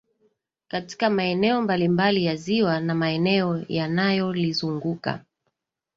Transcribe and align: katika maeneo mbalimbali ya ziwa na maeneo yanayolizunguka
katika 0.67 1.09
maeneo 1.09 1.61
mbalimbali 1.61 2.25
ya 2.25 2.35
ziwa 2.35 2.79
na 2.79 2.95
maeneo 2.95 3.63
yanayolizunguka 3.69 5.25